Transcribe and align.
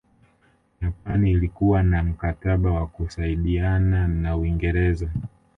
Japani 0.81 1.31
ilikuwa 1.31 1.83
na 1.83 2.03
mkataba 2.03 2.71
wa 2.71 2.87
kusaidana 2.87 4.07
na 4.07 4.37
Uingreza 4.37 5.09